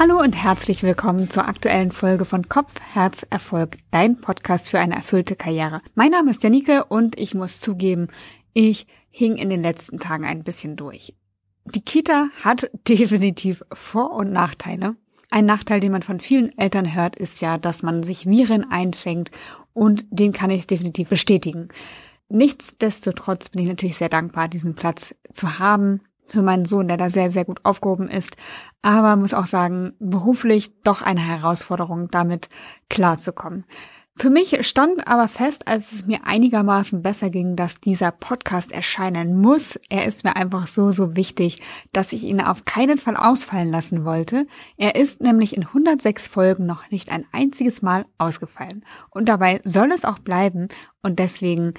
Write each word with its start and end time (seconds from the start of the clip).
Hallo 0.00 0.20
und 0.20 0.36
herzlich 0.36 0.84
willkommen 0.84 1.28
zur 1.28 1.48
aktuellen 1.48 1.90
Folge 1.90 2.24
von 2.24 2.48
Kopf, 2.48 2.80
Herz, 2.80 3.26
Erfolg, 3.30 3.78
dein 3.90 4.20
Podcast 4.20 4.70
für 4.70 4.78
eine 4.78 4.94
erfüllte 4.94 5.34
Karriere. 5.34 5.82
Mein 5.96 6.12
Name 6.12 6.30
ist 6.30 6.44
Janike 6.44 6.84
und 6.84 7.18
ich 7.18 7.34
muss 7.34 7.58
zugeben, 7.58 8.06
ich 8.52 8.86
hing 9.10 9.34
in 9.34 9.50
den 9.50 9.60
letzten 9.60 9.98
Tagen 9.98 10.24
ein 10.24 10.44
bisschen 10.44 10.76
durch. 10.76 11.16
Die 11.64 11.80
Kita 11.80 12.28
hat 12.44 12.70
definitiv 12.88 13.64
Vor- 13.72 14.12
und 14.12 14.30
Nachteile. 14.30 14.94
Ein 15.30 15.46
Nachteil, 15.46 15.80
den 15.80 15.90
man 15.90 16.04
von 16.04 16.20
vielen 16.20 16.56
Eltern 16.56 16.94
hört, 16.94 17.16
ist 17.16 17.40
ja, 17.40 17.58
dass 17.58 17.82
man 17.82 18.04
sich 18.04 18.24
Viren 18.24 18.70
einfängt 18.70 19.32
und 19.72 20.06
den 20.10 20.32
kann 20.32 20.50
ich 20.50 20.68
definitiv 20.68 21.08
bestätigen. 21.08 21.70
Nichtsdestotrotz 22.28 23.48
bin 23.48 23.62
ich 23.62 23.68
natürlich 23.68 23.96
sehr 23.96 24.10
dankbar, 24.10 24.46
diesen 24.46 24.76
Platz 24.76 25.16
zu 25.32 25.58
haben 25.58 26.02
für 26.28 26.42
meinen 26.42 26.64
Sohn, 26.64 26.88
der 26.88 26.96
da 26.96 27.10
sehr, 27.10 27.30
sehr 27.30 27.44
gut 27.44 27.60
aufgehoben 27.64 28.08
ist. 28.08 28.36
Aber 28.82 29.16
muss 29.16 29.34
auch 29.34 29.46
sagen, 29.46 29.94
beruflich 29.98 30.70
doch 30.82 31.02
eine 31.02 31.20
Herausforderung, 31.20 32.10
damit 32.10 32.48
klarzukommen. 32.88 33.64
Für 34.20 34.30
mich 34.30 34.66
stand 34.66 35.06
aber 35.06 35.28
fest, 35.28 35.68
als 35.68 35.92
es 35.92 36.06
mir 36.06 36.26
einigermaßen 36.26 37.02
besser 37.02 37.30
ging, 37.30 37.54
dass 37.54 37.80
dieser 37.80 38.10
Podcast 38.10 38.72
erscheinen 38.72 39.40
muss. 39.40 39.78
Er 39.90 40.06
ist 40.06 40.24
mir 40.24 40.34
einfach 40.34 40.66
so, 40.66 40.90
so 40.90 41.14
wichtig, 41.14 41.62
dass 41.92 42.12
ich 42.12 42.24
ihn 42.24 42.40
auf 42.40 42.64
keinen 42.64 42.98
Fall 42.98 43.16
ausfallen 43.16 43.70
lassen 43.70 44.04
wollte. 44.04 44.48
Er 44.76 44.96
ist 44.96 45.20
nämlich 45.20 45.56
in 45.56 45.66
106 45.66 46.26
Folgen 46.26 46.66
noch 46.66 46.90
nicht 46.90 47.12
ein 47.12 47.26
einziges 47.30 47.80
Mal 47.80 48.06
ausgefallen. 48.18 48.84
Und 49.10 49.28
dabei 49.28 49.60
soll 49.62 49.92
es 49.92 50.04
auch 50.04 50.18
bleiben. 50.18 50.66
Und 51.00 51.20
deswegen 51.20 51.74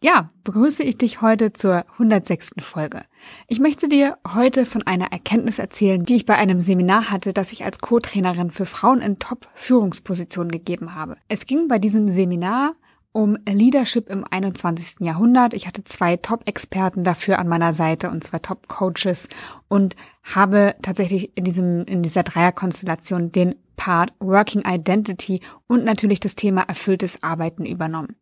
ja, 0.00 0.30
begrüße 0.44 0.84
ich 0.84 0.96
dich 0.96 1.22
heute 1.22 1.52
zur 1.52 1.84
106. 1.92 2.52
Folge. 2.60 3.02
Ich 3.48 3.58
möchte 3.58 3.88
dir 3.88 4.16
heute 4.32 4.64
von 4.64 4.86
einer 4.86 5.10
Erkenntnis 5.10 5.58
erzählen, 5.58 6.04
die 6.04 6.14
ich 6.14 6.24
bei 6.24 6.36
einem 6.36 6.60
Seminar 6.60 7.10
hatte, 7.10 7.32
das 7.32 7.52
ich 7.52 7.64
als 7.64 7.80
Co-Trainerin 7.80 8.50
für 8.50 8.66
Frauen 8.66 9.00
in 9.00 9.18
Top-Führungspositionen 9.18 10.52
gegeben 10.52 10.94
habe. 10.94 11.16
Es 11.26 11.46
ging 11.46 11.66
bei 11.66 11.80
diesem 11.80 12.06
Seminar 12.06 12.74
um 13.12 13.36
Leadership 13.48 14.08
im 14.08 14.24
21. 14.28 15.00
Jahrhundert. 15.00 15.54
Ich 15.54 15.66
hatte 15.66 15.84
zwei 15.84 16.16
Top-Experten 16.16 17.04
dafür 17.04 17.38
an 17.38 17.48
meiner 17.48 17.72
Seite 17.72 18.10
und 18.10 18.22
zwei 18.22 18.38
Top-Coaches 18.38 19.28
und 19.68 19.96
habe 20.22 20.74
tatsächlich 20.82 21.36
in 21.36 21.44
diesem, 21.44 21.84
in 21.84 22.02
dieser 22.02 22.22
Dreierkonstellation 22.22 23.32
den 23.32 23.54
Part 23.76 24.12
Working 24.18 24.62
Identity 24.66 25.40
und 25.66 25.84
natürlich 25.84 26.20
das 26.20 26.34
Thema 26.34 26.62
erfülltes 26.62 27.22
Arbeiten 27.22 27.64
übernommen. 27.64 28.16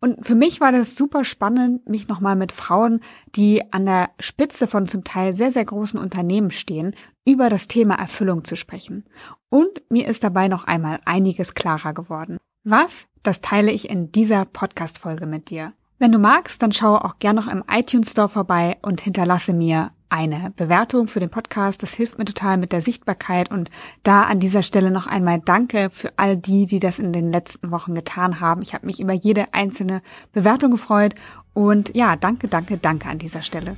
Und 0.00 0.26
für 0.26 0.34
mich 0.34 0.60
war 0.60 0.72
das 0.72 0.94
super 0.94 1.24
spannend, 1.24 1.88
mich 1.88 2.08
nochmal 2.08 2.36
mit 2.36 2.52
Frauen, 2.52 3.00
die 3.34 3.62
an 3.72 3.86
der 3.86 4.10
Spitze 4.20 4.66
von 4.66 4.86
zum 4.86 5.04
Teil 5.04 5.34
sehr, 5.34 5.50
sehr 5.50 5.64
großen 5.64 5.98
Unternehmen 5.98 6.50
stehen, 6.50 6.94
über 7.24 7.48
das 7.48 7.66
Thema 7.66 7.96
Erfüllung 7.96 8.44
zu 8.44 8.56
sprechen. 8.56 9.04
Und 9.48 9.82
mir 9.90 10.06
ist 10.06 10.22
dabei 10.22 10.48
noch 10.48 10.64
einmal 10.64 11.00
einiges 11.04 11.54
klarer 11.54 11.94
geworden. 11.94 12.38
Was? 12.64 13.06
Das 13.26 13.40
teile 13.40 13.72
ich 13.72 13.90
in 13.90 14.12
dieser 14.12 14.44
Podcast-Folge 14.44 15.26
mit 15.26 15.50
dir. 15.50 15.72
Wenn 15.98 16.12
du 16.12 16.18
magst, 16.20 16.62
dann 16.62 16.70
schaue 16.70 17.04
auch 17.04 17.18
gern 17.18 17.34
noch 17.34 17.48
im 17.48 17.64
iTunes 17.68 18.12
Store 18.12 18.28
vorbei 18.28 18.76
und 18.82 19.00
hinterlasse 19.00 19.52
mir 19.52 19.90
eine 20.08 20.52
Bewertung 20.54 21.08
für 21.08 21.18
den 21.18 21.28
Podcast. 21.28 21.82
Das 21.82 21.92
hilft 21.92 22.18
mir 22.18 22.24
total 22.24 22.56
mit 22.56 22.70
der 22.70 22.80
Sichtbarkeit 22.80 23.50
und 23.50 23.68
da 24.04 24.22
an 24.22 24.38
dieser 24.38 24.62
Stelle 24.62 24.92
noch 24.92 25.08
einmal 25.08 25.40
Danke 25.40 25.90
für 25.90 26.12
all 26.16 26.36
die, 26.36 26.66
die 26.66 26.78
das 26.78 27.00
in 27.00 27.12
den 27.12 27.32
letzten 27.32 27.72
Wochen 27.72 27.96
getan 27.96 28.38
haben. 28.38 28.62
Ich 28.62 28.74
habe 28.74 28.86
mich 28.86 29.00
über 29.00 29.12
jede 29.12 29.52
einzelne 29.52 30.02
Bewertung 30.32 30.70
gefreut 30.70 31.16
und 31.52 31.96
ja, 31.96 32.14
danke, 32.14 32.46
danke, 32.46 32.78
danke 32.78 33.08
an 33.08 33.18
dieser 33.18 33.42
Stelle. 33.42 33.74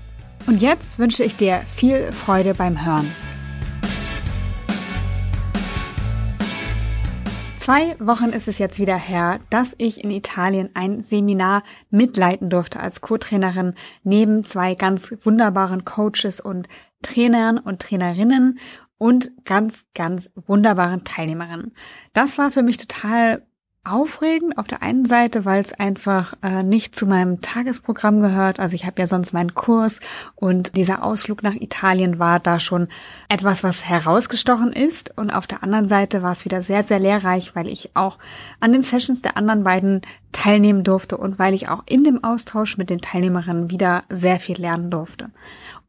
Und 0.46 0.60
jetzt 0.60 0.98
wünsche 0.98 1.24
ich 1.24 1.36
dir 1.36 1.62
viel 1.66 2.12
Freude 2.12 2.52
beim 2.52 2.84
Hören. 2.84 3.10
Zwei 7.68 7.96
Wochen 8.00 8.30
ist 8.30 8.48
es 8.48 8.58
jetzt 8.58 8.78
wieder 8.78 8.96
her, 8.96 9.40
dass 9.50 9.74
ich 9.76 10.02
in 10.02 10.10
Italien 10.10 10.70
ein 10.72 11.02
Seminar 11.02 11.64
mitleiten 11.90 12.48
durfte 12.48 12.80
als 12.80 13.02
Co-Trainerin 13.02 13.74
neben 14.02 14.42
zwei 14.42 14.74
ganz 14.74 15.14
wunderbaren 15.22 15.84
Coaches 15.84 16.40
und 16.40 16.66
Trainern 17.02 17.58
und 17.58 17.82
Trainerinnen 17.82 18.58
und 18.96 19.32
ganz, 19.44 19.84
ganz 19.94 20.30
wunderbaren 20.34 21.04
Teilnehmerinnen. 21.04 21.74
Das 22.14 22.38
war 22.38 22.50
für 22.50 22.62
mich 22.62 22.78
total 22.78 23.42
aufregend 23.90 24.58
auf 24.58 24.66
der 24.66 24.82
einen 24.82 25.04
Seite, 25.04 25.44
weil 25.44 25.60
es 25.62 25.72
einfach 25.72 26.34
äh, 26.42 26.62
nicht 26.62 26.94
zu 26.94 27.06
meinem 27.06 27.40
Tagesprogramm 27.40 28.20
gehört. 28.20 28.60
Also 28.60 28.74
ich 28.74 28.86
habe 28.86 29.00
ja 29.00 29.06
sonst 29.06 29.32
meinen 29.32 29.54
Kurs 29.54 30.00
und 30.34 30.76
dieser 30.76 31.02
Ausflug 31.02 31.42
nach 31.42 31.54
Italien 31.54 32.18
war 32.18 32.40
da 32.40 32.60
schon 32.60 32.88
etwas, 33.28 33.64
was 33.64 33.88
herausgestochen 33.88 34.72
ist. 34.72 35.16
Und 35.16 35.30
auf 35.30 35.46
der 35.46 35.62
anderen 35.62 35.88
Seite 35.88 36.22
war 36.22 36.32
es 36.32 36.44
wieder 36.44 36.62
sehr, 36.62 36.82
sehr 36.82 36.98
lehrreich, 36.98 37.54
weil 37.54 37.68
ich 37.68 37.90
auch 37.94 38.18
an 38.60 38.72
den 38.72 38.82
Sessions 38.82 39.22
der 39.22 39.36
anderen 39.36 39.64
beiden 39.64 40.02
teilnehmen 40.32 40.84
durfte 40.84 41.16
und 41.16 41.38
weil 41.38 41.54
ich 41.54 41.68
auch 41.68 41.82
in 41.86 42.04
dem 42.04 42.22
Austausch 42.22 42.78
mit 42.78 42.90
den 42.90 43.00
Teilnehmerinnen 43.00 43.70
wieder 43.70 44.04
sehr 44.08 44.38
viel 44.38 44.60
lernen 44.60 44.90
durfte. 44.90 45.30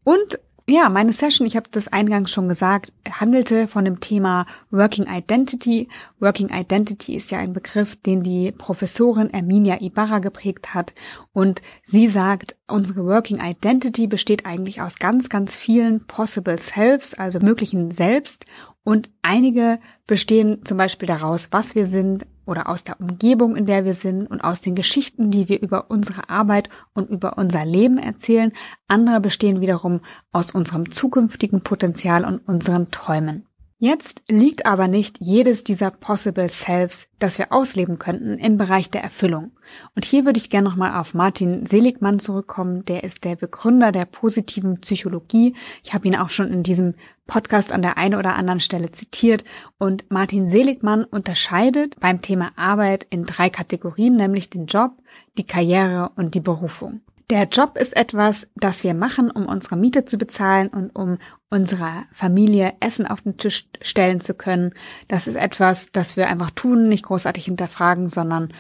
Und 0.04 0.40
ja, 0.69 0.90
meine 0.90 1.12
Session, 1.12 1.47
ich 1.47 1.56
habe 1.56 1.69
das 1.72 1.88
eingangs 1.88 2.31
schon 2.31 2.47
gesagt, 2.47 2.94
handelte 3.09 3.68
von 3.68 3.85
dem 3.85 4.00
Thema 4.00 4.46
Working 4.72 5.07
Identity. 5.07 5.88
Working 6.19 6.50
Identity 6.50 7.16
ist 7.16 7.31
ja 7.31 7.40
ein 7.40 7.53
Begriff, 7.53 7.96
den 7.96 8.24
die 8.24 8.52
Professorin 8.52 9.34
Erminia 9.34 9.81
Ibarra 9.81 10.19
geprägt 10.19 10.74
hat. 10.74 10.94
Und 11.34 11.62
sie 11.84 12.08
sagt, 12.08 12.56
unsere 12.68 13.06
Working 13.06 13.40
Identity 13.41 14.08
besteht 14.08 14.46
eigentlich 14.46 14.81
aus 14.81 15.00
ganz, 15.00 15.29
ganz 15.29 15.56
vielen 15.56 16.06
Possible 16.06 16.58
Selves, 16.58 17.13
also 17.13 17.40
möglichen 17.40 17.91
Selbst. 17.91 18.46
Und 18.84 19.09
einige 19.22 19.79
bestehen 20.08 20.66
zum 20.66 20.78
Beispiel 20.78 21.08
daraus, 21.08 21.50
was 21.52 21.75
wir 21.75 21.85
sind, 21.85 22.25
oder 22.50 22.68
aus 22.68 22.84
der 22.84 23.00
Umgebung, 23.00 23.56
in 23.56 23.66
der 23.66 23.86
wir 23.86 23.94
sind 23.94 24.26
und 24.26 24.42
aus 24.42 24.60
den 24.60 24.76
Geschichten, 24.76 25.30
die 25.30 25.48
wir 25.48 25.62
über 25.62 25.90
unsere 25.90 26.30
Arbeit 26.30 26.70
und 26.94 27.10
über 27.10 27.38
unser 27.38 27.64
Leben 27.64 27.98
erzählen. 27.98 28.52
Andere 28.88 29.22
bestehen 29.22 29.62
wiederum 29.62 30.02
aus 30.32 30.52
unserem 30.52 30.92
zukünftigen 30.92 31.62
Potenzial 31.62 32.26
und 32.26 32.40
unseren 32.48 32.90
Träumen. 32.92 33.49
Jetzt 33.81 34.23
liegt 34.28 34.66
aber 34.66 34.90
nicht 34.90 35.19
jedes 35.22 35.63
dieser 35.63 35.90
Possible 35.90 36.50
Selves, 36.50 37.07
das 37.17 37.38
wir 37.38 37.53
ausleben 37.53 37.97
könnten, 37.97 38.38
im 38.38 38.57
Bereich 38.57 38.91
der 38.91 39.01
Erfüllung. 39.01 39.51
Und 39.95 40.03
hier 40.03 40.25
würde 40.25 40.38
ich 40.38 40.50
gerne 40.50 40.67
nochmal 40.67 41.00
auf 41.00 41.13
Martin 41.13 41.66
Seligmann 41.66 42.19
zurückkommen. 42.19 42.84
Der 42.84 43.06
ist 43.06 43.23
der 43.23 43.38
Begründer 43.38 43.94
der 43.94 44.03
positiven 44.03 44.81
Psychologie. 44.81 45.56
Ich 45.81 45.94
habe 45.94 46.09
ihn 46.09 46.17
auch 46.17 46.29
schon 46.29 46.51
in 46.51 46.62
diesem 46.62 46.95
Podcast 47.25 47.72
an 47.72 47.81
der 47.81 47.97
einen 47.97 48.16
oder 48.16 48.35
anderen 48.35 48.59
Stelle 48.59 48.91
zitiert. 48.91 49.45
Und 49.78 50.11
Martin 50.11 50.50
Seligmann 50.50 51.06
unterscheidet 51.06 51.97
beim 52.01 52.22
Thema 52.22 52.51
Arbeit 52.57 53.07
in 53.09 53.23
drei 53.23 53.50
Kategorien, 53.50 54.17
nämlich 54.17 54.50
den 54.50 54.66
Job, 54.66 54.91
die 55.38 55.46
Karriere 55.46 56.11
und 56.17 56.35
die 56.35 56.41
Berufung. 56.41 57.00
Der 57.29 57.44
Job 57.44 57.78
ist 57.78 57.95
etwas, 57.95 58.47
das 58.56 58.84
wir 58.84 58.95
machen, 58.95 59.29
um 59.29 59.45
unsere 59.45 59.78
Miete 59.78 60.03
zu 60.06 60.17
bezahlen 60.17 60.69
und 60.69 60.90
um 60.95 61.19
unserer 61.51 62.06
Familie 62.12 62.73
Essen 62.79 63.06
auf 63.06 63.22
den 63.22 63.38
Tisch 63.38 63.69
stellen 63.81 64.19
zu 64.19 64.34
können. 64.34 64.73
Das 65.07 65.28
ist 65.28 65.35
etwas, 65.35 65.91
das 65.91 66.17
wir 66.17 66.28
einfach 66.28 66.50
tun, 66.50 66.90
nicht 66.90 67.06
großartig 67.06 67.45
hinterfragen, 67.45 68.07
sondern 68.07 68.51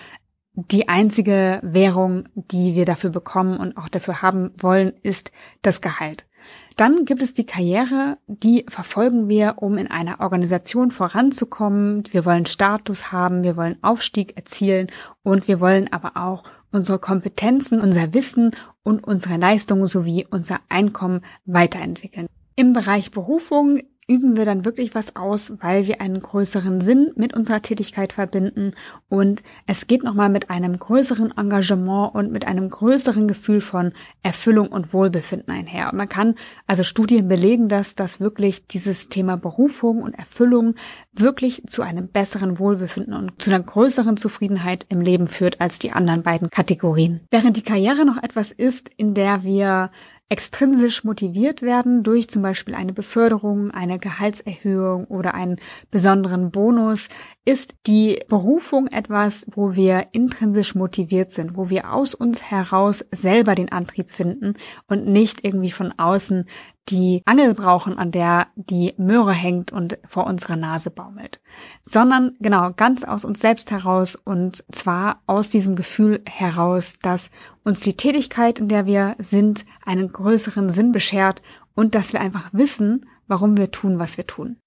die 0.53 0.87
einzige 0.87 1.59
Währung, 1.63 2.27
die 2.35 2.75
wir 2.75 2.85
dafür 2.85 3.09
bekommen 3.09 3.57
und 3.57 3.75
auch 3.75 3.89
dafür 3.89 4.21
haben 4.21 4.51
wollen, 4.59 4.93
ist 5.01 5.31
das 5.63 5.81
Gehalt. 5.81 6.27
Dann 6.75 7.05
gibt 7.05 7.21
es 7.21 7.33
die 7.33 7.45
Karriere, 7.45 8.17
die 8.27 8.65
verfolgen 8.69 9.27
wir, 9.27 9.55
um 9.57 9.77
in 9.77 9.89
einer 9.89 10.19
Organisation 10.19 10.91
voranzukommen. 10.91 12.03
Wir 12.11 12.23
wollen 12.23 12.45
Status 12.45 13.11
haben, 13.11 13.43
wir 13.43 13.57
wollen 13.57 13.77
Aufstieg 13.81 14.37
erzielen 14.37 14.87
und 15.23 15.47
wir 15.47 15.59
wollen 15.59 15.91
aber 15.91 16.15
auch 16.15 16.43
unsere 16.71 16.99
Kompetenzen, 16.99 17.81
unser 17.81 18.13
Wissen 18.13 18.51
und 18.83 19.03
unsere 19.03 19.37
Leistungen 19.37 19.87
sowie 19.87 20.27
unser 20.29 20.59
Einkommen 20.69 21.21
weiterentwickeln. 21.45 22.27
Im 22.55 22.73
Bereich 22.73 23.11
Berufung 23.11 23.81
üben 24.09 24.35
wir 24.35 24.43
dann 24.43 24.65
wirklich 24.65 24.95
was 24.95 25.15
aus, 25.15 25.53
weil 25.61 25.85
wir 25.85 26.01
einen 26.01 26.19
größeren 26.19 26.81
Sinn 26.81 27.11
mit 27.15 27.35
unserer 27.35 27.61
Tätigkeit 27.61 28.13
verbinden 28.13 28.73
und 29.07 29.43
es 29.67 29.85
geht 29.85 30.03
nochmal 30.03 30.29
mit 30.29 30.49
einem 30.49 30.77
größeren 30.77 31.37
Engagement 31.37 32.15
und 32.15 32.31
mit 32.31 32.47
einem 32.47 32.69
größeren 32.69 33.27
Gefühl 33.27 33.61
von 33.61 33.93
Erfüllung 34.23 34.69
und 34.69 34.93
Wohlbefinden 34.93 35.53
einher. 35.53 35.91
Und 35.91 35.97
man 35.97 36.09
kann, 36.09 36.35
also 36.65 36.83
Studien 36.83 37.27
belegen 37.27 37.69
das, 37.69 37.95
dass 37.95 38.19
wirklich 38.19 38.67
dieses 38.67 39.09
Thema 39.09 39.37
Berufung 39.37 40.01
und 40.01 40.13
Erfüllung 40.13 40.75
wirklich 41.13 41.63
zu 41.67 41.83
einem 41.83 42.07
besseren 42.07 42.57
Wohlbefinden 42.57 43.13
und 43.13 43.39
zu 43.41 43.51
einer 43.51 43.63
größeren 43.63 44.17
Zufriedenheit 44.17 44.87
im 44.89 45.01
Leben 45.01 45.27
führt 45.27 45.61
als 45.61 45.77
die 45.77 45.91
anderen 45.91 46.23
beiden 46.23 46.49
Kategorien. 46.49 47.21
Während 47.29 47.57
die 47.57 47.63
Karriere 47.63 48.05
noch 48.05 48.21
etwas 48.21 48.51
ist, 48.51 48.89
in 48.97 49.13
der 49.13 49.43
wir 49.43 49.91
extrinsisch 50.29 51.03
motiviert 51.03 51.63
werden 51.63 52.03
durch 52.03 52.29
zum 52.29 52.43
Beispiel 52.43 52.75
eine 52.75 52.93
Beförderung, 52.93 53.71
eine 53.71 53.97
Gehaltserhöhung 53.97 55.05
oder 55.05 55.33
einen 55.33 55.59
besonderen 55.89 56.51
Bonus, 56.51 57.09
ist 57.45 57.73
die 57.87 58.19
Berufung 58.29 58.87
etwas, 58.87 59.47
wo 59.51 59.73
wir 59.73 60.07
intrinsisch 60.11 60.75
motiviert 60.75 61.31
sind, 61.31 61.57
wo 61.57 61.71
wir 61.71 61.91
aus 61.91 62.13
uns 62.13 62.43
heraus 62.43 63.03
selber 63.11 63.55
den 63.55 63.71
Antrieb 63.71 64.11
finden 64.11 64.53
und 64.87 65.07
nicht 65.07 65.43
irgendwie 65.43 65.71
von 65.71 65.93
außen 65.97 66.45
die 66.89 67.21
Angel 67.25 67.53
brauchen, 67.53 67.97
an 67.97 68.11
der 68.11 68.47
die 68.55 68.93
Möhre 68.97 69.33
hängt 69.33 69.71
und 69.71 69.97
vor 70.07 70.25
unserer 70.25 70.55
Nase 70.55 70.89
baumelt, 70.89 71.39
sondern 71.81 72.35
genau 72.39 72.71
ganz 72.71 73.03
aus 73.03 73.25
uns 73.25 73.39
selbst 73.39 73.71
heraus 73.71 74.15
und 74.15 74.63
zwar 74.71 75.21
aus 75.27 75.49
diesem 75.49 75.75
Gefühl 75.75 76.21
heraus, 76.25 76.93
dass 77.01 77.31
uns 77.63 77.81
die 77.81 77.95
Tätigkeit, 77.95 78.59
in 78.59 78.67
der 78.67 78.85
wir 78.85 79.15
sind, 79.19 79.65
einen 79.85 80.11
größeren 80.11 80.69
Sinn 80.69 80.91
beschert 80.91 81.41
und 81.75 81.95
dass 81.95 82.13
wir 82.13 82.21
einfach 82.21 82.49
wissen, 82.51 83.05
warum 83.27 83.57
wir 83.57 83.71
tun, 83.71 83.99
was 83.99 84.17
wir 84.17 84.27
tun. 84.27 84.57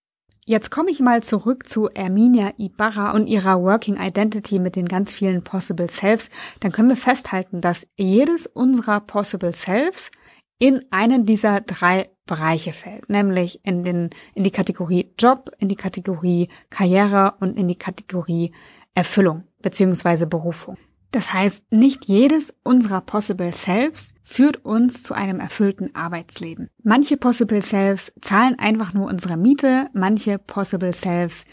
Jetzt 0.44 0.72
komme 0.72 0.90
ich 0.90 0.98
mal 0.98 1.22
zurück 1.22 1.69
zu 1.69 1.88
Erminia 1.88 2.52
Ibarra 2.56 3.12
und 3.12 3.28
ihrer 3.28 3.62
Working 3.62 3.96
Identity 3.96 4.58
mit 4.58 4.74
den 4.74 4.88
ganz 4.88 5.14
vielen 5.14 5.44
Possible 5.44 5.88
Selves. 5.88 6.30
Dann 6.58 6.72
können 6.72 6.88
wir 6.88 6.96
festhalten, 6.96 7.60
dass 7.60 7.86
jedes 7.96 8.48
unserer 8.48 8.98
Possible 8.98 9.52
Selves 9.52 10.10
in 10.62 10.85
einen 10.93 11.25
dieser 11.25 11.61
drei 11.61 12.11
Bereiche 12.25 12.73
fällt, 12.73 13.11
nämlich 13.11 13.59
in 13.64 13.82
den, 13.82 14.11
in 14.32 14.44
die 14.44 14.53
Kategorie 14.53 15.12
Job, 15.19 15.50
in 15.59 15.69
die 15.69 15.75
Kategorie 15.75 16.50
Karriere 16.70 17.35
und 17.41 17.59
in 17.59 17.67
die 17.67 17.75
Kategorie 17.75 18.53
Erfüllung 18.94 19.43
beziehungsweise 19.61 20.29
Berufung. 20.29 20.76
Das 21.11 21.32
heißt, 21.32 21.64
nicht 21.73 22.05
jedes 22.05 22.55
unserer 22.62 23.00
Possible 23.00 23.53
Selves 23.53 24.14
führt 24.23 24.64
uns 24.64 25.03
zu 25.03 25.14
einem 25.14 25.41
erfüllten 25.41 25.97
Arbeitsleben. 25.97 26.69
Manche 26.85 27.17
Possible 27.17 27.61
Selves 27.61 28.12
zahlen 28.20 28.56
einfach 28.56 28.94
nur 28.94 29.08
unsere 29.08 29.37
Miete, 29.37 29.88
manche 29.94 30.38
Possible 30.38 30.94
Selves 30.94 31.44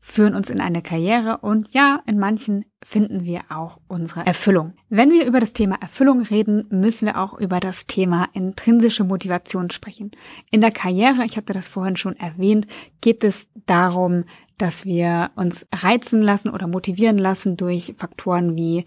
führen 0.00 0.34
uns 0.34 0.50
in 0.50 0.60
eine 0.60 0.82
Karriere 0.82 1.38
und 1.38 1.74
ja, 1.74 2.00
in 2.06 2.18
manchen 2.18 2.64
finden 2.84 3.24
wir 3.24 3.42
auch 3.50 3.78
unsere 3.88 4.24
Erfüllung. 4.24 4.74
Wenn 4.88 5.10
wir 5.10 5.26
über 5.26 5.40
das 5.40 5.52
Thema 5.52 5.76
Erfüllung 5.80 6.22
reden, 6.22 6.66
müssen 6.70 7.06
wir 7.06 7.18
auch 7.18 7.34
über 7.38 7.60
das 7.60 7.86
Thema 7.86 8.28
intrinsische 8.32 9.04
Motivation 9.04 9.70
sprechen. 9.70 10.12
In 10.50 10.60
der 10.60 10.70
Karriere, 10.70 11.24
ich 11.24 11.36
hatte 11.36 11.52
das 11.52 11.68
vorhin 11.68 11.96
schon 11.96 12.16
erwähnt, 12.16 12.66
geht 13.00 13.24
es 13.24 13.48
darum, 13.66 14.24
dass 14.56 14.84
wir 14.84 15.30
uns 15.36 15.66
reizen 15.72 16.20
lassen 16.22 16.50
oder 16.50 16.66
motivieren 16.66 17.18
lassen 17.18 17.56
durch 17.56 17.94
Faktoren 17.96 18.56
wie 18.56 18.86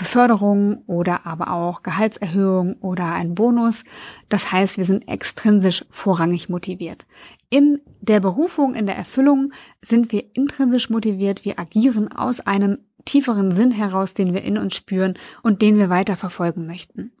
Beförderung 0.00 0.82
oder 0.86 1.26
aber 1.26 1.52
auch 1.52 1.82
Gehaltserhöhung 1.82 2.76
oder 2.80 3.12
ein 3.12 3.34
Bonus. 3.34 3.84
Das 4.30 4.50
heißt, 4.50 4.78
wir 4.78 4.86
sind 4.86 5.06
extrinsisch 5.06 5.84
vorrangig 5.90 6.48
motiviert. 6.48 7.06
In 7.50 7.80
der 8.00 8.20
Berufung, 8.20 8.74
in 8.74 8.86
der 8.86 8.96
Erfüllung 8.96 9.52
sind 9.82 10.10
wir 10.10 10.24
intrinsisch 10.34 10.88
motiviert. 10.88 11.44
Wir 11.44 11.58
agieren 11.58 12.10
aus 12.10 12.40
einem 12.40 12.78
tieferen 13.04 13.52
Sinn 13.52 13.72
heraus, 13.72 14.14
den 14.14 14.32
wir 14.32 14.42
in 14.42 14.56
uns 14.56 14.74
spüren 14.74 15.18
und 15.42 15.60
den 15.60 15.76
wir 15.76 15.90
weiter 15.90 16.16
verfolgen 16.16 16.66
möchten. 16.66 17.12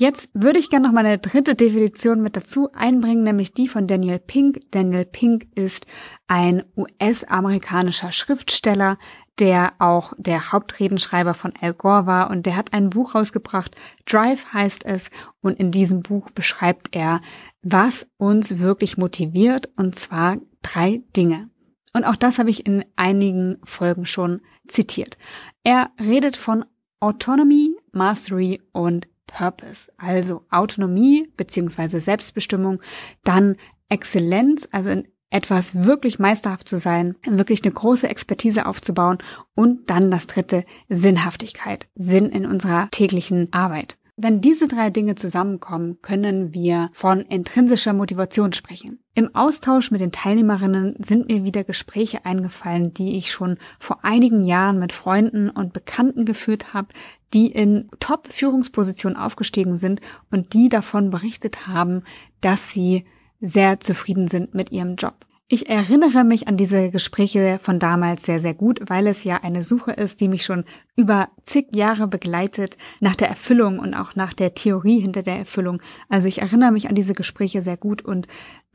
Jetzt 0.00 0.30
würde 0.32 0.60
ich 0.60 0.70
gerne 0.70 0.86
noch 0.86 0.94
mal 0.94 1.04
eine 1.04 1.18
dritte 1.18 1.56
Definition 1.56 2.22
mit 2.22 2.36
dazu 2.36 2.70
einbringen, 2.72 3.24
nämlich 3.24 3.52
die 3.52 3.66
von 3.66 3.88
Daniel 3.88 4.20
Pink. 4.20 4.60
Daniel 4.70 5.04
Pink 5.04 5.48
ist 5.56 5.88
ein 6.28 6.62
US-amerikanischer 6.76 8.12
Schriftsteller, 8.12 8.96
der 9.40 9.72
auch 9.80 10.12
der 10.16 10.52
Hauptredenschreiber 10.52 11.34
von 11.34 11.52
Al 11.60 11.74
Gore 11.74 12.06
war 12.06 12.30
und 12.30 12.46
der 12.46 12.54
hat 12.54 12.74
ein 12.74 12.90
Buch 12.90 13.16
rausgebracht, 13.16 13.74
Drive 14.06 14.52
heißt 14.52 14.84
es, 14.84 15.10
und 15.40 15.58
in 15.58 15.72
diesem 15.72 16.02
Buch 16.02 16.30
beschreibt 16.30 16.94
er, 16.94 17.20
was 17.62 18.06
uns 18.18 18.60
wirklich 18.60 18.98
motiviert, 18.98 19.68
und 19.76 19.98
zwar 19.98 20.36
drei 20.62 21.02
Dinge. 21.16 21.50
Und 21.92 22.04
auch 22.04 22.14
das 22.14 22.38
habe 22.38 22.50
ich 22.50 22.66
in 22.66 22.84
einigen 22.94 23.58
Folgen 23.64 24.06
schon 24.06 24.42
zitiert. 24.68 25.18
Er 25.64 25.90
redet 25.98 26.36
von 26.36 26.64
Autonomy, 27.00 27.74
Mastery 27.90 28.62
und 28.70 29.08
Purpose, 29.28 29.92
also 29.96 30.44
Autonomie 30.50 31.30
beziehungsweise 31.36 32.00
Selbstbestimmung, 32.00 32.80
dann 33.22 33.56
Exzellenz, 33.88 34.68
also 34.72 34.90
in 34.90 35.06
etwas 35.30 35.84
wirklich 35.84 36.18
meisterhaft 36.18 36.68
zu 36.68 36.76
sein, 36.76 37.14
wirklich 37.24 37.62
eine 37.62 37.72
große 37.72 38.08
Expertise 38.08 38.66
aufzubauen 38.66 39.18
und 39.54 39.90
dann 39.90 40.10
das 40.10 40.26
dritte 40.26 40.64
Sinnhaftigkeit, 40.88 41.86
Sinn 41.94 42.30
in 42.30 42.46
unserer 42.46 42.88
täglichen 42.90 43.52
Arbeit. 43.52 43.98
Wenn 44.20 44.40
diese 44.40 44.66
drei 44.66 44.90
Dinge 44.90 45.14
zusammenkommen, 45.14 46.02
können 46.02 46.52
wir 46.52 46.90
von 46.92 47.20
intrinsischer 47.20 47.92
Motivation 47.92 48.52
sprechen. 48.52 48.98
Im 49.14 49.32
Austausch 49.36 49.92
mit 49.92 50.00
den 50.00 50.10
Teilnehmerinnen 50.10 50.96
sind 50.98 51.28
mir 51.28 51.44
wieder 51.44 51.62
Gespräche 51.62 52.26
eingefallen, 52.26 52.92
die 52.92 53.16
ich 53.16 53.30
schon 53.30 53.58
vor 53.78 54.04
einigen 54.04 54.44
Jahren 54.44 54.80
mit 54.80 54.92
Freunden 54.92 55.48
und 55.48 55.72
Bekannten 55.72 56.24
geführt 56.24 56.74
habe, 56.74 56.88
die 57.32 57.46
in 57.46 57.90
Top-Führungspositionen 58.00 59.16
aufgestiegen 59.16 59.76
sind 59.76 60.00
und 60.32 60.52
die 60.52 60.68
davon 60.68 61.10
berichtet 61.10 61.68
haben, 61.68 62.02
dass 62.40 62.72
sie 62.72 63.04
sehr 63.40 63.78
zufrieden 63.78 64.26
sind 64.26 64.52
mit 64.52 64.72
ihrem 64.72 64.96
Job. 64.96 65.27
Ich 65.50 65.70
erinnere 65.70 66.24
mich 66.24 66.46
an 66.46 66.58
diese 66.58 66.90
Gespräche 66.90 67.58
von 67.62 67.78
damals 67.78 68.24
sehr, 68.24 68.38
sehr 68.38 68.52
gut, 68.52 68.80
weil 68.88 69.06
es 69.06 69.24
ja 69.24 69.38
eine 69.38 69.64
Suche 69.64 69.92
ist, 69.92 70.20
die 70.20 70.28
mich 70.28 70.44
schon 70.44 70.64
über 70.94 71.30
zig 71.46 71.68
Jahre 71.74 72.06
begleitet 72.06 72.76
nach 73.00 73.16
der 73.16 73.30
Erfüllung 73.30 73.78
und 73.78 73.94
auch 73.94 74.14
nach 74.14 74.34
der 74.34 74.52
Theorie 74.52 75.00
hinter 75.00 75.22
der 75.22 75.38
Erfüllung. 75.38 75.80
Also 76.10 76.28
ich 76.28 76.42
erinnere 76.42 76.70
mich 76.70 76.90
an 76.90 76.94
diese 76.94 77.14
Gespräche 77.14 77.62
sehr 77.62 77.78
gut 77.78 78.02
und 78.02 78.28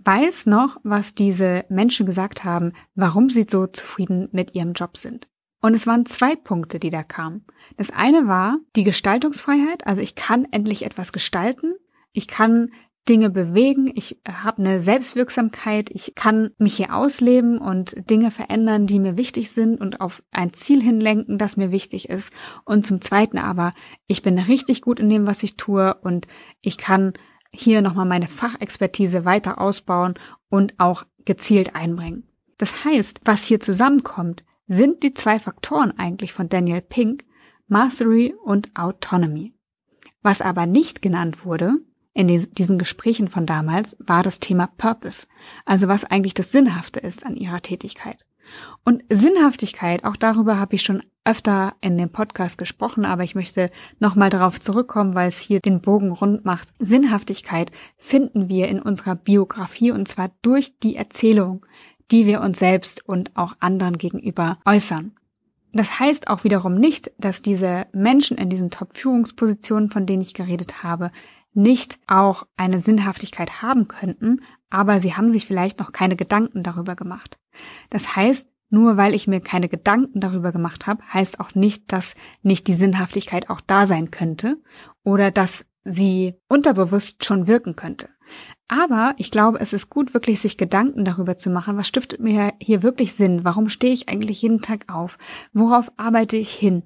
weiß 0.04 0.48
noch, 0.48 0.78
was 0.82 1.14
diese 1.14 1.64
Menschen 1.70 2.08
gesagt 2.08 2.44
haben, 2.44 2.74
warum 2.96 3.30
sie 3.30 3.46
so 3.48 3.68
zufrieden 3.68 4.30
mit 4.32 4.56
ihrem 4.56 4.74
Job 4.74 4.98
sind. 4.98 5.28
Und 5.62 5.76
es 5.76 5.86
waren 5.86 6.08
zwei 6.08 6.36
Punkte, 6.36 6.80
die 6.80 6.90
da 6.90 7.04
kamen. 7.04 7.46
Das 7.78 7.92
eine 7.92 8.28
war 8.28 8.58
die 8.76 8.84
Gestaltungsfreiheit, 8.84 9.86
also 9.86 10.02
ich 10.02 10.16
kann 10.16 10.48
endlich 10.50 10.84
etwas 10.84 11.14
gestalten. 11.14 11.76
Ich 12.14 12.28
kann 12.28 12.72
Dinge 13.10 13.30
bewegen, 13.30 13.92
ich 13.96 14.22
habe 14.26 14.60
eine 14.60 14.80
Selbstwirksamkeit, 14.80 15.90
ich 15.92 16.16
kann 16.16 16.52
mich 16.58 16.78
hier 16.78 16.96
ausleben 16.96 17.58
und 17.58 18.10
Dinge 18.10 18.32
verändern, 18.32 18.88
die 18.88 19.00
mir 19.00 19.18
wichtig 19.18 19.52
sind 19.52 19.82
und 19.82 20.00
auf 20.00 20.24
ein 20.32 20.54
Ziel 20.54 20.82
hinlenken, 20.82 21.38
das 21.38 21.58
mir 21.58 21.72
wichtig 21.72 22.08
ist. 22.10 22.32
Und 22.64 22.88
zum 22.88 23.02
Zweiten 23.02 23.38
aber, 23.38 23.74
ich 24.08 24.22
bin 24.22 24.40
richtig 24.40 24.82
gut 24.82 25.02
in 25.02 25.10
dem, 25.10 25.28
was 25.28 25.44
ich 25.44 25.58
tue 25.58 25.94
und 25.96 26.28
ich 26.62 26.78
kann 26.78 27.14
hier 27.52 27.82
nochmal 27.82 28.06
meine 28.06 28.28
Fachexpertise 28.28 29.26
weiter 29.26 29.60
ausbauen 29.60 30.16
und 30.50 30.74
auch 30.78 31.06
gezielt 31.26 31.76
einbringen. 31.76 32.28
Das 32.58 32.86
heißt, 32.86 33.22
was 33.26 33.44
hier 33.44 33.60
zusammenkommt, 33.60 34.46
sind 34.66 35.04
die 35.04 35.14
zwei 35.14 35.40
Faktoren 35.40 35.98
eigentlich 35.98 36.32
von 36.32 36.48
Daniel 36.48 36.82
Pink, 36.82 37.26
Mastery 37.68 38.34
und 38.44 38.72
Autonomy. 38.76 39.54
Was 40.22 40.42
aber 40.42 40.66
nicht 40.66 41.02
genannt 41.02 41.46
wurde, 41.46 41.80
in 42.14 42.28
diesen 42.28 42.78
Gesprächen 42.78 43.28
von 43.28 43.46
damals 43.46 43.96
war 44.00 44.24
das 44.24 44.40
Thema 44.40 44.68
Purpose, 44.78 45.26
also 45.66 45.88
was 45.88 46.06
eigentlich 46.06 46.34
das 46.34 46.52
Sinnhafte 46.52 47.00
ist 47.00 47.26
an 47.26 47.36
ihrer 47.36 47.62
Tätigkeit. 47.62 48.26
Und 48.84 49.04
Sinnhaftigkeit, 49.10 50.04
auch 50.04 50.18
darüber 50.18 50.60
habe 50.60 50.76
ich 50.76 50.82
schon 50.82 51.04
öfter 51.26 51.74
in 51.80 51.98
dem 51.98 52.10
Podcast 52.10 52.58
gesprochen, 52.58 53.06
aber 53.06 53.24
ich 53.24 53.34
möchte 53.34 53.72
nochmal 54.00 54.30
darauf 54.30 54.60
zurückkommen, 54.60 55.16
weil 55.16 55.30
es 55.30 55.40
hier 55.40 55.62
den 55.62 55.80
Bogen 55.80 56.12
rund 56.12 56.44
macht. 56.44 56.68
Sinnhaftigkeit 56.80 57.72
finden 57.98 58.50
wir 58.50 58.68
in 58.68 58.82
unserer 58.82 59.16
Biografie 59.16 59.92
und 59.92 60.08
zwar 60.08 60.32
durch 60.42 60.78
die 60.80 60.98
Erzählung, 60.98 61.66
die 62.12 62.26
wir 62.26 62.42
uns 62.42 62.60
selbst 62.60 63.08
und 63.08 63.36
auch 63.36 63.56
anderen 63.60 63.98
gegenüber 63.98 64.60
äußern. 64.66 65.14
Das 65.72 66.00
heißt 66.00 66.28
auch 66.28 66.44
wiederum 66.44 66.76
nicht, 66.76 67.12
dass 67.18 67.42
diese 67.42 67.88
Menschen 67.94 68.38
in 68.38 68.50
diesen 68.50 68.70
Top-Führungspositionen, 68.70 69.90
von 69.90 70.06
denen 70.06 70.22
ich 70.22 70.36
geredet 70.36 70.84
habe, 70.84 71.12
nicht 71.54 72.00
auch 72.08 72.46
eine 72.58 72.80
Sinnhaftigkeit 72.80 73.62
haben 73.62 73.88
könnten, 73.88 74.42
aber 74.70 75.00
sie 75.00 75.16
haben 75.16 75.32
sich 75.32 75.46
vielleicht 75.46 75.80
noch 75.80 75.92
keine 75.92 76.16
Gedanken 76.16 76.64
darüber 76.64 76.96
gemacht. 76.96 77.38
Das 77.90 78.16
heißt, 78.16 78.48
nur 78.70 78.98
weil 78.98 79.14
ich 79.14 79.28
mir 79.28 79.40
keine 79.40 79.70
Gedanken 79.70 80.20
darüber 80.20 80.52
gemacht 80.52 80.88
habe, 80.88 81.04
heißt 81.14 81.40
auch 81.40 81.54
nicht, 81.54 81.92
dass 81.92 82.16
nicht 82.42 82.68
die 82.68 82.74
Sinnhaftigkeit 82.74 83.52
auch 83.52 83.62
da 83.62 83.86
sein 83.86 84.10
könnte 84.10 84.62
oder 85.04 85.30
dass 85.30 85.68
sie 85.84 86.34
unterbewusst 86.48 87.24
schon 87.24 87.46
wirken 87.46 87.76
könnte. 87.76 88.10
Aber 88.68 89.14
ich 89.18 89.30
glaube, 89.30 89.60
es 89.60 89.74
ist 89.74 89.92
gut, 89.92 90.16
wirklich 90.16 90.40
sich 90.40 90.58
Gedanken 90.58 91.06
darüber 91.06 91.38
zu 91.38 91.52
machen, 91.52 91.78
was 91.78 91.88
stiftet 91.88 92.20
mir 92.20 92.54
hier 92.60 92.82
wirklich 92.82 93.14
Sinn? 93.14 93.44
Warum 93.44 93.70
stehe 93.70 93.94
ich 93.94 94.10
eigentlich 94.10 94.42
jeden 94.42 94.60
Tag 94.60 94.86
auf? 94.92 95.20
Worauf 95.52 95.92
arbeite 95.98 96.38
ich 96.38 96.52
hin? 96.52 96.84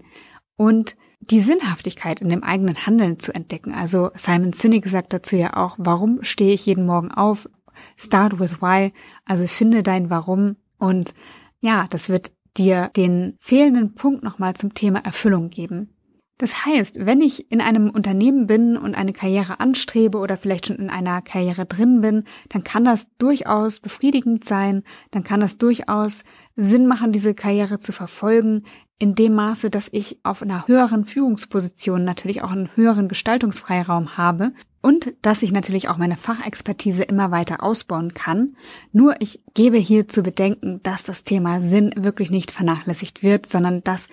Und 0.58 0.98
die 1.20 1.40
Sinnhaftigkeit 1.40 2.22
in 2.22 2.30
dem 2.30 2.44
eigenen 2.44 2.86
Handeln 2.86 3.20
zu 3.20 3.34
entdecken. 3.34 3.74
Also 3.74 4.12
Simon 4.16 4.54
Sinek 4.54 4.88
sagt 4.88 5.14
dazu 5.14 5.36
ja 5.36 5.58
auch, 5.58 5.76
warum 5.80 6.24
stehe 6.24 6.54
ich 6.54 6.66
jeden 6.66 6.86
Morgen 6.86 7.12
auf? 7.12 7.50
Start 7.96 8.40
with 8.40 8.62
why. 8.62 8.94
Also 9.26 9.48
finde 9.48 9.84
dein 9.84 10.10
Warum. 10.10 10.56
Und 10.78 11.14
ja, 11.60 11.88
das 11.90 12.10
wird 12.10 12.32
dir 12.58 12.90
den 12.96 13.36
fehlenden 13.40 13.94
Punkt 13.94 14.24
nochmal 14.24 14.56
zum 14.56 14.74
Thema 14.74 15.00
Erfüllung 15.00 15.50
geben. 15.50 15.94
Das 16.40 16.66
heißt, 16.66 17.06
wenn 17.06 17.22
ich 17.22 17.52
in 17.52 17.62
einem 17.62 17.90
Unternehmen 17.90 18.46
bin 18.46 18.78
und 18.78 18.94
eine 18.94 19.14
Karriere 19.14 19.60
anstrebe 19.60 20.20
oder 20.20 20.38
vielleicht 20.38 20.68
schon 20.68 20.78
in 20.78 20.90
einer 20.90 21.22
Karriere 21.24 21.66
drin 21.66 22.02
bin, 22.02 22.26
dann 22.50 22.64
kann 22.64 22.86
das 22.86 23.08
durchaus 23.18 23.80
befriedigend 23.80 24.46
sein, 24.46 24.84
dann 25.10 25.24
kann 25.24 25.40
das 25.40 25.58
durchaus 25.58 26.24
Sinn 26.56 26.86
machen, 26.86 27.12
diese 27.12 27.34
Karriere 27.34 27.80
zu 27.80 27.92
verfolgen. 27.92 28.64
in 29.00 29.14
dem 29.14 29.36
Maße, 29.36 29.70
dass 29.70 29.90
ich 29.92 30.20
auf 30.24 30.42
einer 30.42 30.68
höheren 30.68 31.06
Führungsposition 31.06 32.04
natürlich 32.04 32.42
auch 32.42 32.52
einen 32.52 32.76
höheren 32.76 33.08
Gestaltungsfreiraum 33.08 34.18
habe 34.18 34.54
und 34.82 35.14
dass 35.22 35.44
ich 35.44 35.52
natürlich 35.52 35.88
auch 35.88 35.98
meine 35.98 36.18
Fachexpertise 36.18 37.04
immer 37.04 37.30
weiter 37.30 37.62
ausbauen 37.62 38.14
kann. 38.16 38.56
Nur 38.92 39.16
ich 39.20 39.42
gebe 39.54 39.78
hier 39.78 40.08
zu 40.08 40.24
bedenken, 40.24 40.82
dass 40.82 41.04
das 41.04 41.24
Thema 41.24 41.62
Sinn 41.62 41.94
wirklich 41.96 42.32
nicht 42.32 42.52
vernachlässigt 42.52 43.22
wird, 43.22 43.46
sondern 43.46 43.84
dass 43.84 44.10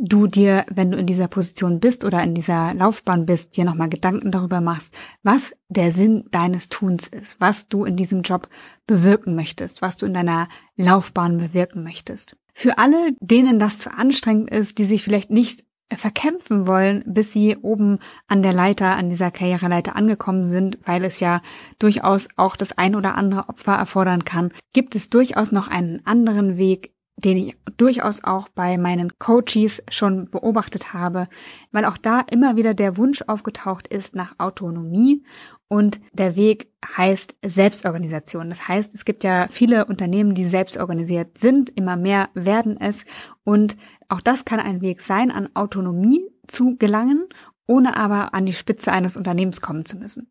du 0.00 0.26
dir, 0.26 0.66
wenn 0.70 0.90
du 0.90 0.98
in 0.98 1.06
dieser 1.06 1.28
Position 1.28 1.80
bist 1.80 2.04
oder 2.04 2.22
in 2.22 2.34
dieser 2.34 2.74
Laufbahn 2.74 3.26
bist, 3.26 3.56
dir 3.56 3.64
nochmal 3.64 3.88
Gedanken 3.88 4.30
darüber 4.30 4.60
machst, 4.60 4.94
was 5.22 5.54
der 5.68 5.92
Sinn 5.92 6.24
deines 6.30 6.68
Tuns 6.68 7.06
ist, 7.06 7.40
was 7.40 7.68
du 7.68 7.84
in 7.84 7.96
diesem 7.96 8.22
Job 8.22 8.48
bewirken 8.86 9.34
möchtest, 9.34 9.82
was 9.82 9.96
du 9.96 10.06
in 10.06 10.14
deiner 10.14 10.48
Laufbahn 10.76 11.38
bewirken 11.38 11.82
möchtest. 11.82 12.36
Für 12.52 12.78
alle, 12.78 13.14
denen 13.20 13.58
das 13.58 13.78
zu 13.78 13.92
anstrengend 13.92 14.50
ist, 14.50 14.78
die 14.78 14.84
sich 14.84 15.02
vielleicht 15.02 15.30
nicht 15.30 15.64
verkämpfen 15.92 16.66
wollen, 16.66 17.04
bis 17.06 17.32
sie 17.32 17.56
oben 17.56 17.98
an 18.26 18.42
der 18.42 18.52
Leiter, 18.52 18.96
an 18.96 19.10
dieser 19.10 19.30
Karriereleiter 19.30 19.96
angekommen 19.96 20.44
sind, 20.44 20.78
weil 20.84 21.04
es 21.04 21.20
ja 21.20 21.42
durchaus 21.78 22.28
auch 22.36 22.56
das 22.56 22.76
ein 22.76 22.96
oder 22.96 23.16
andere 23.16 23.48
Opfer 23.48 23.74
erfordern 23.74 24.24
kann, 24.24 24.52
gibt 24.72 24.94
es 24.94 25.10
durchaus 25.10 25.52
noch 25.52 25.68
einen 25.68 26.04
anderen 26.06 26.56
Weg, 26.56 26.93
den 27.16 27.36
ich 27.36 27.56
durchaus 27.76 28.24
auch 28.24 28.48
bei 28.48 28.76
meinen 28.76 29.18
Coaches 29.18 29.82
schon 29.90 30.30
beobachtet 30.30 30.92
habe, 30.92 31.28
weil 31.72 31.84
auch 31.84 31.98
da 31.98 32.20
immer 32.20 32.56
wieder 32.56 32.74
der 32.74 32.96
Wunsch 32.96 33.22
aufgetaucht 33.26 33.88
ist 33.88 34.14
nach 34.14 34.34
Autonomie 34.38 35.24
und 35.68 36.00
der 36.12 36.36
Weg 36.36 36.68
heißt 36.96 37.34
Selbstorganisation. 37.44 38.48
Das 38.48 38.68
heißt, 38.68 38.94
es 38.94 39.04
gibt 39.04 39.24
ja 39.24 39.48
viele 39.50 39.86
Unternehmen, 39.86 40.34
die 40.34 40.46
selbstorganisiert 40.46 41.38
sind, 41.38 41.70
immer 41.70 41.96
mehr 41.96 42.30
werden 42.34 42.80
es 42.80 43.04
und 43.44 43.76
auch 44.08 44.20
das 44.20 44.44
kann 44.44 44.60
ein 44.60 44.82
Weg 44.82 45.00
sein, 45.00 45.30
an 45.30 45.48
Autonomie 45.54 46.24
zu 46.46 46.76
gelangen, 46.76 47.26
ohne 47.66 47.96
aber 47.96 48.34
an 48.34 48.46
die 48.46 48.52
Spitze 48.52 48.92
eines 48.92 49.16
Unternehmens 49.16 49.60
kommen 49.60 49.84
zu 49.84 49.96
müssen. 49.96 50.30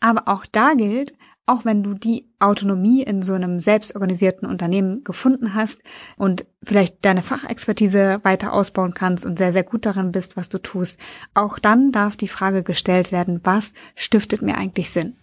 Aber 0.00 0.28
auch 0.28 0.44
da 0.46 0.74
gilt, 0.74 1.14
auch 1.46 1.64
wenn 1.64 1.82
du 1.84 1.94
die 1.94 2.28
Autonomie 2.40 3.02
in 3.02 3.22
so 3.22 3.34
einem 3.34 3.60
selbstorganisierten 3.60 4.48
Unternehmen 4.48 5.04
gefunden 5.04 5.54
hast 5.54 5.82
und 6.16 6.44
vielleicht 6.62 7.04
deine 7.04 7.22
Fachexpertise 7.22 8.20
weiter 8.24 8.52
ausbauen 8.52 8.94
kannst 8.94 9.24
und 9.24 9.38
sehr, 9.38 9.52
sehr 9.52 9.62
gut 9.62 9.86
daran 9.86 10.10
bist, 10.10 10.36
was 10.36 10.48
du 10.48 10.58
tust, 10.58 10.98
auch 11.34 11.60
dann 11.60 11.92
darf 11.92 12.16
die 12.16 12.28
Frage 12.28 12.64
gestellt 12.64 13.12
werden, 13.12 13.40
was 13.44 13.74
stiftet 13.94 14.42
mir 14.42 14.58
eigentlich 14.58 14.90
Sinn? 14.90 15.14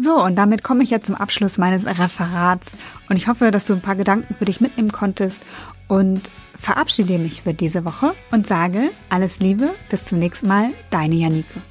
So, 0.00 0.22
und 0.22 0.36
damit 0.36 0.62
komme 0.62 0.84
ich 0.84 0.90
jetzt 0.90 1.06
zum 1.06 1.16
Abschluss 1.16 1.58
meines 1.58 1.86
Referats 1.86 2.76
und 3.08 3.16
ich 3.16 3.26
hoffe, 3.26 3.50
dass 3.50 3.64
du 3.64 3.72
ein 3.72 3.80
paar 3.80 3.96
Gedanken 3.96 4.34
für 4.34 4.44
dich 4.44 4.60
mitnehmen 4.60 4.92
konntest 4.92 5.42
und 5.88 6.30
verabschiede 6.58 7.18
mich 7.18 7.42
für 7.42 7.54
diese 7.54 7.84
Woche 7.84 8.14
und 8.30 8.46
sage 8.46 8.90
alles 9.08 9.40
Liebe, 9.40 9.70
bis 9.90 10.04
zum 10.04 10.18
nächsten 10.18 10.48
Mal, 10.48 10.70
deine 10.90 11.14
Janike. 11.14 11.62